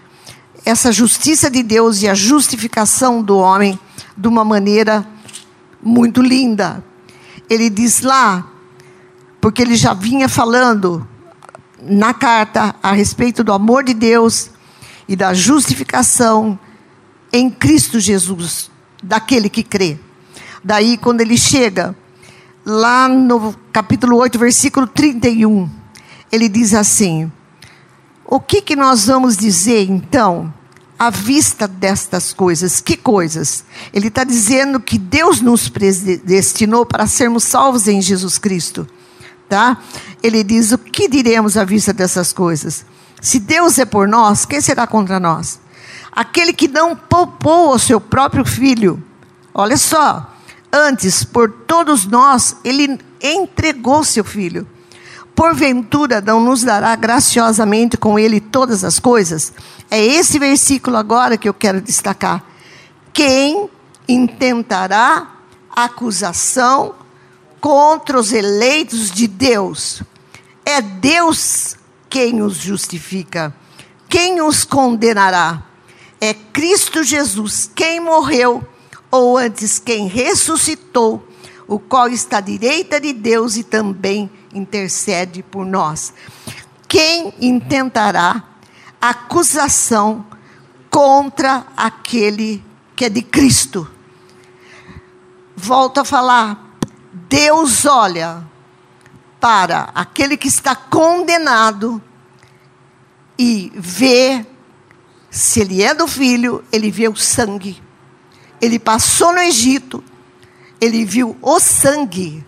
[0.65, 3.79] essa justiça de Deus e a justificação do homem
[4.17, 5.07] de uma maneira
[5.83, 6.85] muito linda.
[7.49, 8.47] Ele diz lá,
[9.41, 11.07] porque ele já vinha falando
[11.81, 14.51] na carta a respeito do amor de Deus
[15.09, 16.59] e da justificação
[17.33, 18.71] em Cristo Jesus,
[19.03, 19.99] daquele que crê.
[20.63, 21.97] Daí, quando ele chega,
[22.65, 25.69] lá no capítulo 8, versículo 31,
[26.31, 27.31] ele diz assim:
[28.25, 30.53] O que, que nós vamos dizer então?
[31.03, 32.81] à vista destas coisas.
[32.81, 33.65] Que coisas?
[33.93, 38.87] Ele está dizendo que Deus nos predestinou para sermos salvos em Jesus Cristo.
[39.49, 39.79] Tá?
[40.23, 42.87] Ele diz: o que diremos à vista dessas coisas?
[43.21, 45.59] Se Deus é por nós, quem será contra nós?
[46.13, 49.03] Aquele que não poupou o seu próprio filho.
[49.55, 50.31] Olha só,
[50.71, 54.67] antes, por todos nós, ele entregou seu filho.
[55.35, 59.53] Porventura não nos dará graciosamente com ele todas as coisas?
[59.91, 62.45] É esse versículo agora que eu quero destacar.
[63.13, 63.69] Quem
[64.07, 65.37] intentará
[65.75, 66.95] acusação
[67.61, 70.03] contra os eleitos de Deus?
[70.67, 71.77] É Deus
[72.11, 73.55] quem os justifica.
[74.09, 75.72] Quem os condenará?
[76.23, 78.65] É Cristo Jesus quem morreu,
[79.11, 81.27] ou antes quem ressuscitou,
[81.67, 86.15] o qual está à direita de Deus e também intercede por nós.
[86.87, 88.41] Quem intentará
[89.01, 90.25] acusação
[90.89, 93.91] contra aquele que é de Cristo?
[95.57, 96.79] Volto a falar,
[97.13, 98.47] Deus olha
[99.41, 102.01] para aquele que está condenado
[103.37, 104.47] e vê
[105.33, 107.83] se ele é do filho, ele vê o sangue.
[108.61, 110.05] Ele passou no Egito,
[110.79, 112.45] ele viu o sangue.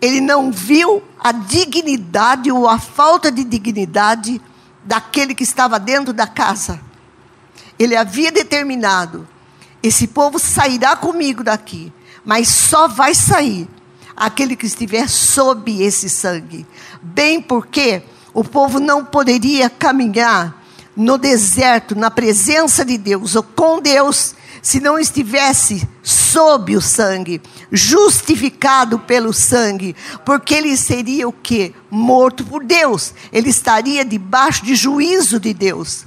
[0.00, 4.40] Ele não viu a dignidade ou a falta de dignidade
[4.84, 6.80] daquele que estava dentro da casa.
[7.76, 9.26] Ele havia determinado:
[9.82, 11.92] esse povo sairá comigo daqui,
[12.24, 13.68] mas só vai sair
[14.16, 16.64] aquele que estiver sob esse sangue.
[17.02, 20.61] Bem porque o povo não poderia caminhar
[20.96, 27.42] no deserto, na presença de Deus, ou com Deus, se não estivesse sob o sangue,
[27.70, 31.74] justificado pelo sangue, porque ele seria o que?
[31.90, 33.12] Morto por Deus.
[33.32, 36.04] Ele estaria debaixo de juízo de Deus.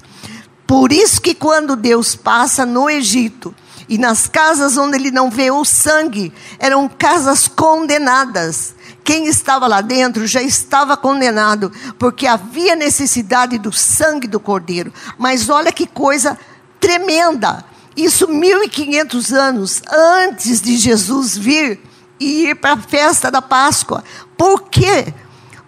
[0.66, 3.54] Por isso que quando Deus passa no Egito,
[3.88, 8.75] e nas casas onde ele não vê o sangue, eram casas condenadas.
[9.06, 14.92] Quem estava lá dentro já estava condenado, porque havia necessidade do sangue do cordeiro.
[15.16, 16.36] Mas olha que coisa
[16.80, 17.64] tremenda.
[17.96, 21.80] Isso 1500 anos antes de Jesus vir
[22.20, 24.04] e ir para a festa da Páscoa.
[24.36, 25.14] Por quê?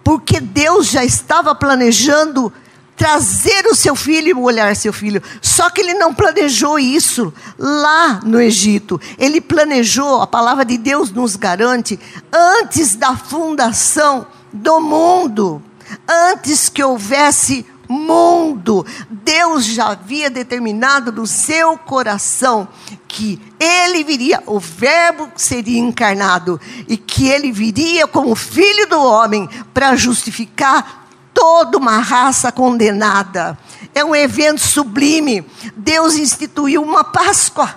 [0.04, 2.52] Porque Deus já estava planejando
[2.98, 5.22] trazer o seu filho e molhar seu filho.
[5.40, 9.00] Só que ele não planejou isso lá no Egito.
[9.20, 12.00] Ele planejou, a palavra de Deus nos garante,
[12.34, 15.62] antes da fundação do mundo,
[16.10, 22.68] antes que houvesse mundo, Deus já havia determinado no seu coração
[23.08, 29.48] que ele viria, o Verbo seria encarnado e que ele viria como filho do homem
[29.74, 31.07] para justificar
[31.38, 33.56] toda uma raça condenada.
[33.94, 35.46] É um evento sublime.
[35.76, 37.76] Deus instituiu uma Páscoa.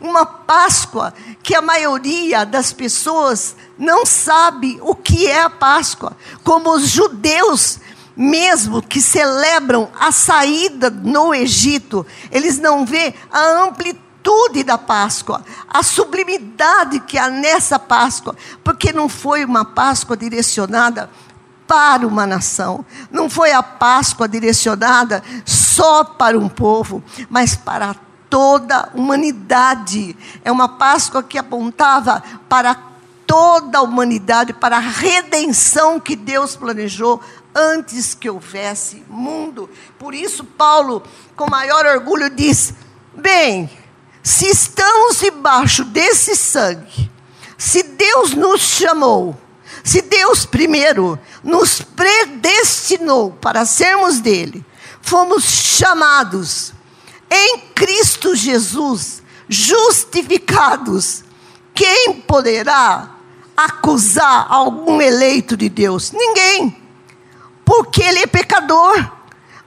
[0.00, 6.16] Uma Páscoa que a maioria das pessoas não sabe o que é a Páscoa.
[6.42, 7.78] Como os judeus
[8.16, 15.82] mesmo que celebram a saída no Egito, eles não vê a amplitude da Páscoa, a
[15.82, 21.08] sublimidade que há nessa Páscoa, porque não foi uma Páscoa direcionada
[21.68, 22.84] para uma nação.
[23.10, 27.94] Não foi a Páscoa direcionada só para um povo, mas para
[28.28, 30.16] toda a humanidade.
[30.42, 32.74] É uma Páscoa que apontava para
[33.26, 37.20] toda a humanidade, para a redenção que Deus planejou
[37.54, 39.68] antes que houvesse mundo.
[39.98, 41.02] Por isso, Paulo,
[41.36, 42.72] com maior orgulho, diz:
[43.14, 43.70] Bem,
[44.22, 47.10] se estamos debaixo desse sangue,
[47.58, 49.36] se Deus nos chamou,
[49.88, 54.62] se Deus primeiro nos predestinou para sermos dele,
[55.00, 56.74] fomos chamados
[57.30, 61.24] em Cristo Jesus, justificados,
[61.74, 63.16] quem poderá
[63.56, 66.12] acusar algum eleito de Deus?
[66.12, 66.76] Ninguém,
[67.64, 69.10] porque ele é pecador,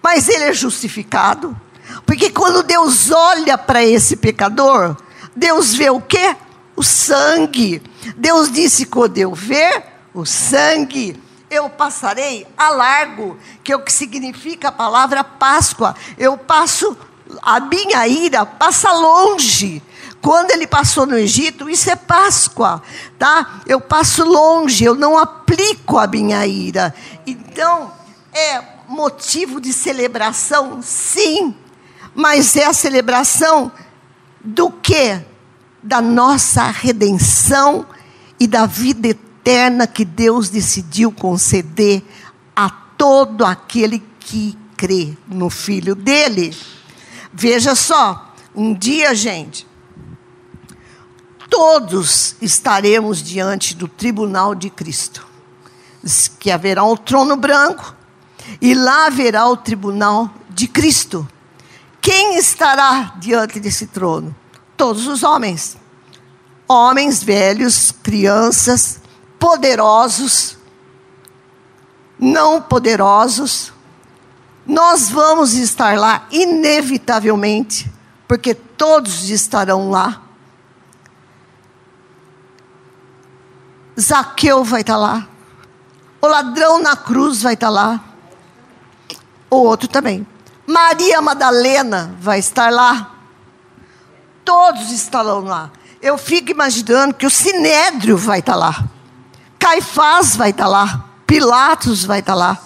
[0.04, 1.60] mas ele é justificado.
[2.06, 4.96] Porque quando Deus olha para esse pecador,
[5.36, 6.36] Deus vê o quê?
[6.76, 7.82] O sangue.
[8.16, 13.92] Deus disse: quando eu ver o sangue, eu passarei a largo, que é o que
[13.92, 15.96] significa a palavra Páscoa.
[16.18, 16.98] Eu passo,
[17.42, 19.84] a minha ira passa longe.
[20.22, 22.82] Quando ele passou no Egito, isso é Páscoa,
[23.18, 23.62] tá?
[23.66, 26.94] Eu passo longe, eu não aplico a minha ira.
[27.26, 27.92] Então,
[28.32, 31.56] é motivo de celebração, sim,
[32.14, 33.72] mas é a celebração
[34.44, 35.20] do que?
[35.82, 37.86] Da nossa redenção
[38.40, 42.04] e da vida eterna eterna que Deus decidiu conceder
[42.56, 46.56] a todo aquele que crê no Filho dele.
[47.34, 49.68] Veja só, um dia, gente,
[51.50, 55.28] todos estaremos diante do tribunal de Cristo.
[56.40, 57.96] Que haverá o um trono branco
[58.60, 61.28] e lá haverá o tribunal de Cristo.
[62.00, 64.36] Quem estará diante desse trono?
[64.76, 65.78] Todos os homens.
[66.68, 69.01] Homens velhos, crianças,
[69.42, 70.56] poderosos,
[72.20, 73.74] não poderosos,
[74.68, 77.92] nós vamos estar lá inevitavelmente,
[78.28, 80.22] porque todos estarão lá.
[84.00, 85.28] Zaqueu vai estar lá.
[86.22, 88.00] O ladrão na cruz vai estar lá.
[89.50, 90.26] O outro também.
[90.68, 93.16] Maria Madalena vai estar lá.
[94.46, 95.72] Todos estarão lá.
[96.00, 98.91] Eu fico imaginando que o Sinédrio vai estar lá.
[99.62, 102.58] Caifás vai estar lá, Pilatos vai estar lá.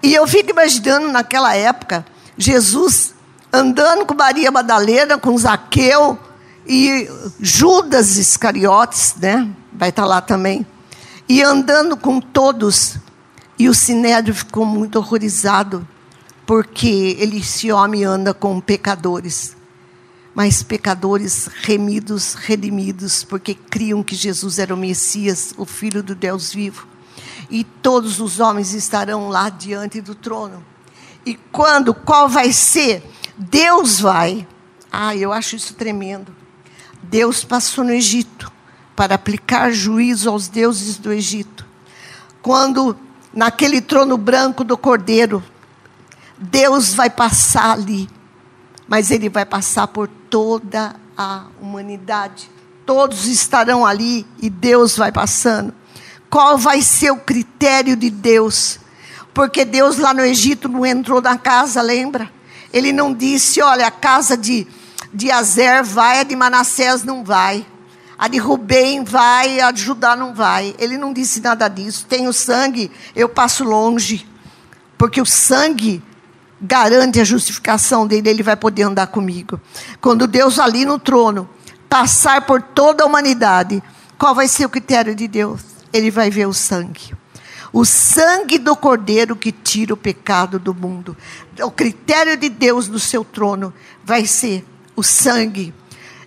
[0.00, 2.06] E eu fico imaginando naquela época,
[2.38, 3.14] Jesus
[3.52, 6.16] andando com Maria Madalena, com Zaqueu
[6.64, 7.10] e
[7.40, 9.50] Judas Iscariotes, né?
[9.72, 10.64] Vai estar lá também.
[11.28, 12.96] E andando com todos.
[13.58, 15.86] E o Sinédrio ficou muito horrorizado,
[16.46, 19.56] porque ele, esse homem anda com pecadores.
[20.34, 26.52] Mas pecadores remidos, redimidos, porque criam que Jesus era o Messias, o Filho do Deus
[26.52, 26.86] vivo.
[27.50, 30.64] E todos os homens estarão lá diante do trono.
[31.24, 33.02] E quando, qual vai ser?
[33.36, 34.46] Deus vai.
[34.90, 36.34] Ah, eu acho isso tremendo.
[37.02, 38.50] Deus passou no Egito
[38.96, 41.66] para aplicar juízo aos deuses do Egito.
[42.40, 42.96] Quando
[43.32, 45.42] naquele trono branco do Cordeiro,
[46.38, 48.08] Deus vai passar ali,
[48.88, 52.50] mas ele vai passar por toda a humanidade.
[52.86, 55.74] Todos estarão ali e Deus vai passando.
[56.30, 58.78] Qual vai ser o critério de Deus?
[59.34, 62.32] Porque Deus lá no Egito não entrou na casa, lembra?
[62.72, 64.66] Ele não disse, olha, a casa de,
[65.12, 67.66] de Azer vai, a de Manassés não vai.
[68.16, 70.74] A de Rubem vai, a de Judá não vai.
[70.78, 72.06] Ele não disse nada disso.
[72.08, 74.26] Tenho sangue, eu passo longe.
[74.96, 76.02] Porque o sangue
[76.62, 79.60] garante a justificação dele, ele vai poder andar comigo.
[80.00, 81.50] Quando Deus ali no trono
[81.88, 83.82] passar por toda a humanidade,
[84.16, 85.60] qual vai ser o critério de Deus?
[85.92, 87.12] Ele vai ver o sangue.
[87.72, 91.16] O sangue do Cordeiro que tira o pecado do mundo.
[91.62, 95.74] O critério de Deus no seu trono vai ser o sangue.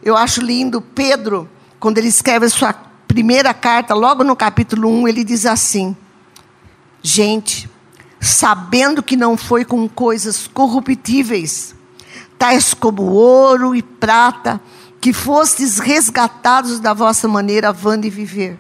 [0.04, 2.74] Eu acho lindo Pedro, quando ele escreve a sua
[3.08, 5.96] primeira carta, logo no capítulo 1, ele diz assim:
[7.02, 7.70] Gente,
[8.28, 11.76] sabendo que não foi com coisas corruptíveis,
[12.38, 14.60] tais como ouro e prata,
[15.00, 18.58] que fostes resgatados da vossa maneira vã de viver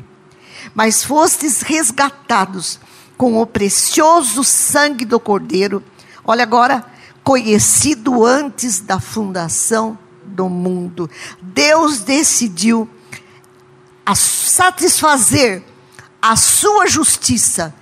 [0.74, 2.80] mas fostes resgatados
[3.18, 5.84] com o precioso sangue do Cordeiro.
[6.24, 6.86] Olha agora,
[7.24, 11.10] conhecido antes da fundação do mundo.
[11.42, 12.90] Deus decidiu
[14.14, 15.64] satisfazer
[16.22, 17.74] a sua justiça,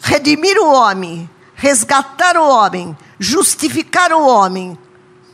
[0.00, 4.78] redimir o homem, resgatar o homem, justificar o homem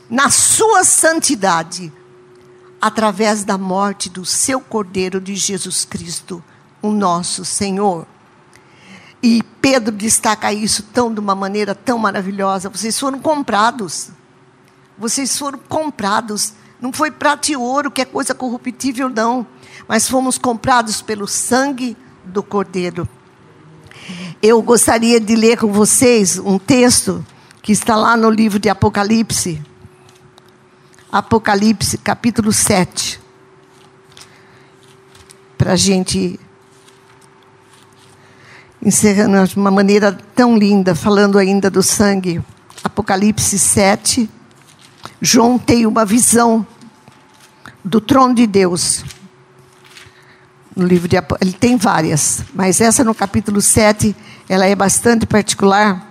[0.09, 1.91] na sua santidade,
[2.81, 6.43] através da morte do seu Cordeiro de Jesus Cristo
[6.81, 8.05] o nosso Senhor.
[9.21, 12.69] E Pedro destaca isso tão de uma maneira tão maravilhosa.
[12.69, 14.09] Vocês foram comprados.
[14.97, 16.53] Vocês foram comprados.
[16.79, 19.45] Não foi prata e ouro, que é coisa corruptível, não.
[19.87, 23.09] Mas fomos comprados pelo sangue do Cordeiro.
[24.41, 27.25] Eu gostaria de ler com vocês um texto
[27.61, 29.61] que está lá no livro de Apocalipse.
[31.11, 33.19] Apocalipse, capítulo 7.
[35.57, 36.39] Para a gente
[38.81, 42.41] encerrando de uma maneira tão linda, falando ainda do sangue.
[42.83, 44.29] Apocalipse 7.
[45.21, 46.65] João tem uma visão
[47.83, 49.03] do trono de Deus.
[50.77, 54.15] No livro de ele tem várias, mas essa no capítulo 7,
[54.47, 56.07] ela é bastante particular.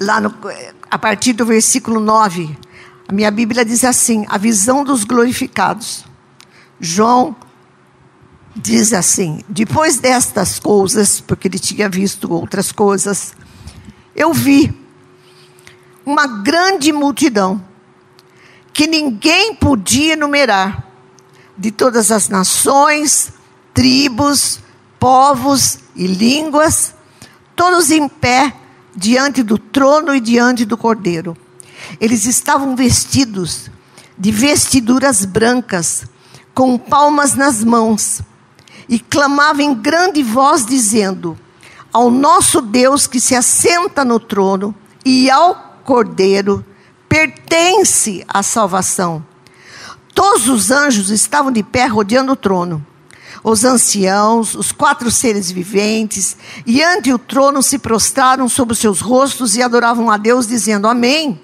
[0.00, 0.34] Lá no,
[0.90, 2.56] a partir do versículo 9,
[3.06, 6.02] a minha Bíblia diz assim: a visão dos glorificados.
[6.80, 7.36] João
[8.56, 13.34] diz assim: depois destas coisas, porque ele tinha visto outras coisas,
[14.16, 14.74] eu vi
[16.06, 17.62] uma grande multidão
[18.72, 20.87] que ninguém podia enumerar,
[21.58, 23.32] de todas as nações,
[23.74, 24.60] tribos,
[24.98, 26.94] povos e línguas,
[27.56, 28.54] todos em pé
[28.94, 31.36] diante do trono e diante do cordeiro.
[32.00, 33.70] Eles estavam vestidos
[34.16, 36.04] de vestiduras brancas,
[36.54, 38.20] com palmas nas mãos
[38.88, 41.38] e clamava em grande voz, dizendo:
[41.92, 46.64] Ao nosso Deus que se assenta no trono e ao Cordeiro
[47.08, 49.24] pertence a salvação.
[50.18, 52.84] Todos os anjos estavam de pé rodeando o trono.
[53.44, 59.00] Os anciãos, os quatro seres viventes, e ante o trono se prostraram sobre os seus
[59.00, 61.40] rostos e adoravam a Deus, dizendo: Amém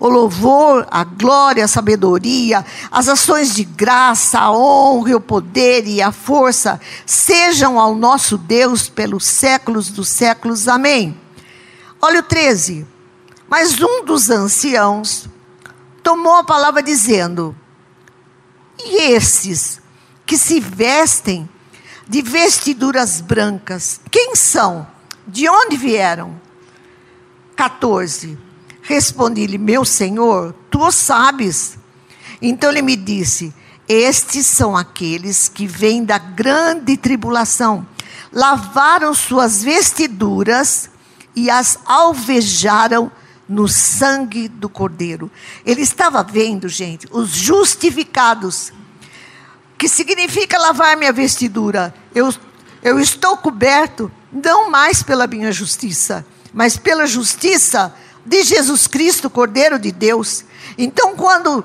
[0.00, 6.00] o louvor, a glória, a sabedoria, as ações de graça, a honra, o poder e
[6.00, 10.68] a força sejam ao nosso Deus pelos séculos dos séculos.
[10.68, 11.14] Amém.
[12.00, 12.86] Olha o 13.
[13.46, 15.28] Mas um dos anciãos
[16.02, 17.54] tomou a palavra dizendo:
[18.86, 19.80] esses
[20.24, 21.48] que se vestem
[22.08, 24.86] de vestiduras brancas, quem são?
[25.26, 26.40] De onde vieram?
[27.56, 28.38] 14.
[28.82, 31.78] Respondi-lhe: Meu senhor, tu o sabes.
[32.40, 33.52] Então ele me disse:
[33.88, 37.86] Estes são aqueles que vêm da grande tribulação,
[38.32, 40.88] lavaram suas vestiduras
[41.34, 43.10] e as alvejaram
[43.48, 45.30] no sangue do Cordeiro.
[45.64, 48.72] Ele estava vendo, gente, os justificados,
[49.78, 51.94] que significa lavar minha vestidura.
[52.14, 52.32] Eu,
[52.82, 59.78] eu estou coberto não mais pela minha justiça, mas pela justiça de Jesus Cristo, Cordeiro
[59.78, 60.44] de Deus.
[60.76, 61.64] Então, quando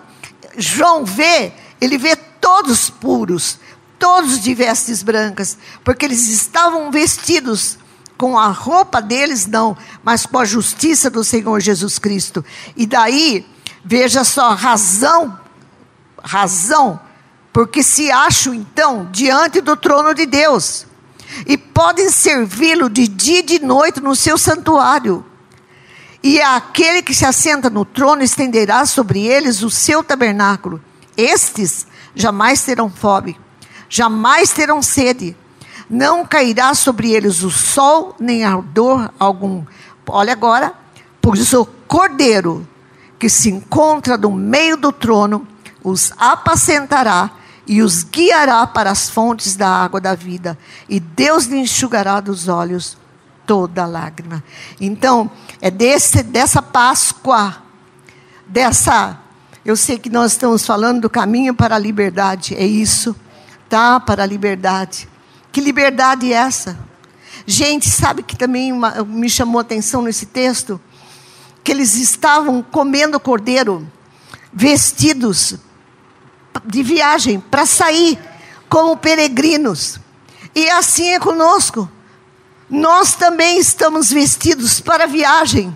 [0.58, 3.60] João vê, ele vê todos puros,
[3.98, 7.78] todos de vestes brancas, porque eles estavam vestidos
[8.18, 12.46] com a roupa deles, não, mas com a justiça do Senhor Jesus Cristo.
[12.78, 13.46] E daí,
[13.84, 15.40] veja só, razão,
[16.24, 17.00] razão,
[17.52, 20.86] porque se acham então diante do trono de Deus
[21.46, 25.26] e podem servi-lo de dia e de noite no seu santuário.
[26.24, 30.82] E aquele que se assenta no trono estenderá sobre eles o seu tabernáculo.
[31.18, 33.40] Estes jamais terão fome,
[33.90, 35.36] jamais terão sede
[35.92, 39.66] não cairá sobre eles o sol, nem ardor algum.
[40.08, 40.74] Olha agora,
[41.22, 42.66] pois o cordeiro
[43.20, 45.46] que se encontra no meio do trono
[45.84, 47.30] os apacentará
[47.68, 50.58] e os guiará para as fontes da água da vida,
[50.90, 52.98] e Deus lhe enxugará dos olhos
[53.46, 54.44] toda lágrima.
[54.80, 55.30] Então,
[55.62, 57.58] é desse, dessa Páscoa,
[58.48, 59.20] dessa.
[59.64, 63.16] Eu sei que nós estamos falando do caminho para a liberdade, é isso,
[63.70, 64.00] tá?
[64.00, 65.08] Para a liberdade.
[65.52, 66.80] Que liberdade é essa?
[67.46, 70.80] Gente, sabe que também uma, me chamou a atenção nesse texto?
[71.64, 73.88] Que eles estavam comendo cordeiro,
[74.52, 75.58] vestidos
[76.66, 78.20] de viagem, para sair
[78.70, 80.00] como peregrinos.
[80.54, 81.90] E assim é conosco.
[82.70, 85.76] Nós também estamos vestidos para viagem.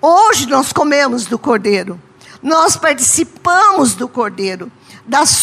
[0.00, 2.00] Hoje nós comemos do cordeiro.
[2.42, 4.70] Nós participamos do cordeiro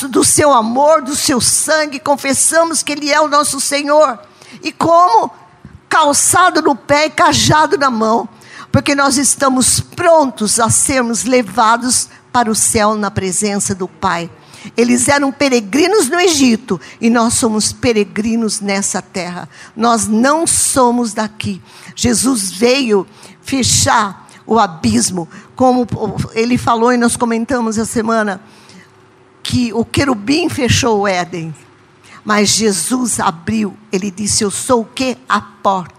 [0.10, 4.20] do seu amor, do seu sangue, confessamos que Ele é o nosso Senhor.
[4.64, 5.32] E como?
[5.88, 8.30] Calçado no pé e cajado na mão,
[8.72, 14.30] porque nós estamos prontos a sermos levados para o céu na presença do Pai.
[14.76, 19.48] Eles eram peregrinos no Egito e nós somos peregrinos nessa terra.
[19.76, 21.62] Nós não somos daqui.
[21.96, 23.06] Jesus veio
[23.42, 25.88] fechar o abismo, como
[26.34, 28.42] ele falou e nós comentamos essa semana
[29.44, 31.54] que o querubim fechou o Éden,
[32.24, 35.18] mas Jesus abriu, ele disse: Eu sou o que?
[35.28, 35.99] A porta.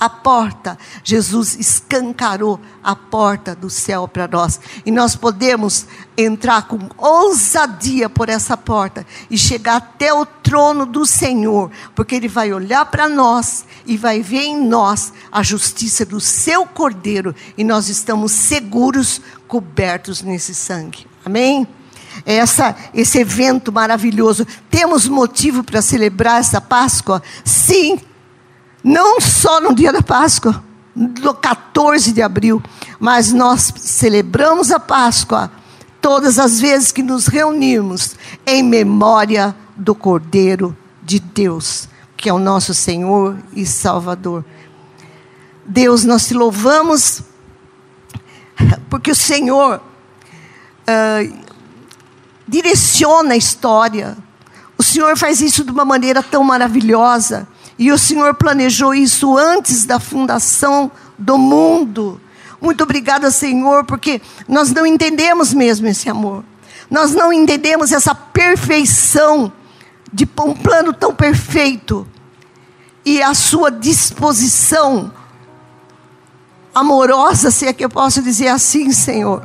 [0.00, 4.58] A porta, Jesus escancarou a porta do céu para nós.
[4.86, 5.86] E nós podemos
[6.16, 12.28] entrar com ousadia por essa porta e chegar até o trono do Senhor, porque Ele
[12.28, 17.62] vai olhar para nós e vai ver em nós a justiça do seu cordeiro, e
[17.62, 21.06] nós estamos seguros, cobertos nesse sangue.
[21.24, 21.68] Amém?
[22.24, 24.46] essa, esse evento maravilhoso.
[24.70, 27.22] Temos motivo para celebrar essa Páscoa?
[27.44, 28.00] Sim,
[28.82, 30.62] não só no dia da Páscoa,
[30.94, 32.62] no 14 de abril,
[32.98, 35.50] mas nós celebramos a Páscoa
[36.00, 38.16] todas as vezes que nos reunimos
[38.46, 44.44] em memória do Cordeiro de Deus, que é o nosso Senhor e Salvador.
[45.64, 47.22] Deus, nós te louvamos,
[48.88, 51.44] porque o Senhor uh,
[52.46, 54.16] direciona a história.
[54.76, 57.46] O Senhor faz isso de uma maneira tão maravilhosa.
[57.80, 62.20] E o Senhor planejou isso antes da fundação do mundo.
[62.60, 66.44] Muito obrigada, Senhor, porque nós não entendemos mesmo esse amor.
[66.90, 69.50] Nós não entendemos essa perfeição
[70.12, 72.06] de um plano tão perfeito
[73.02, 75.10] e a sua disposição
[76.74, 79.42] amorosa, se é que eu posso dizer assim, Senhor,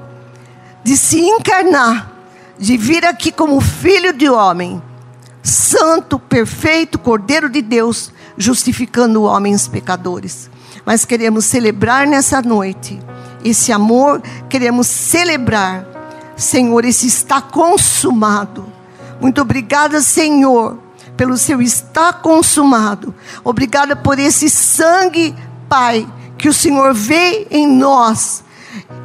[0.83, 2.11] de se encarnar
[2.59, 4.81] de vir aqui como filho de homem,
[5.41, 10.49] santo, perfeito, cordeiro de Deus, justificando homens pecadores.
[10.85, 12.99] Mas queremos celebrar nessa noite
[13.43, 15.85] esse amor, queremos celebrar,
[16.35, 18.65] Senhor, esse está consumado.
[19.21, 20.79] Muito obrigada, Senhor,
[21.15, 23.13] pelo seu está consumado.
[23.43, 25.35] Obrigada por esse sangue,
[25.69, 26.07] Pai,
[26.37, 28.43] que o Senhor vê em nós.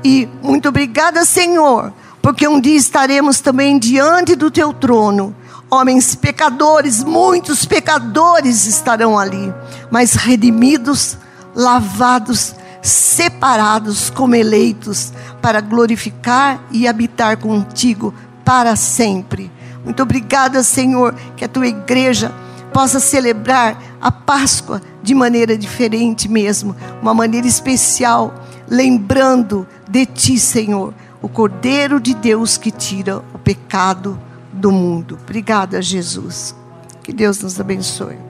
[0.03, 5.37] E muito obrigada, Senhor, porque um dia estaremos também diante do teu trono.
[5.70, 9.54] Homens pecadores, muitos pecadores estarão ali,
[9.90, 11.16] mas redimidos,
[11.54, 18.12] lavados, separados como eleitos para glorificar e habitar contigo
[18.44, 19.50] para sempre.
[19.84, 22.32] Muito obrigada, Senhor, que a tua igreja
[22.72, 28.34] possa celebrar a Páscoa de maneira diferente mesmo, uma maneira especial,
[28.68, 30.92] lembrando de ti, Senhor
[31.22, 34.18] o Cordeiro de Deus que tira o pecado
[34.61, 35.18] do mundo.
[35.20, 36.54] Obrigada, Jesus.
[37.02, 38.30] Que Deus nos abençoe.